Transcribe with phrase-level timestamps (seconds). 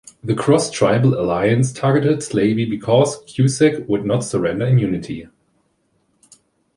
[0.23, 5.27] The cross-tribal alliance targeted Slaby because Cusack would not surrender immunity.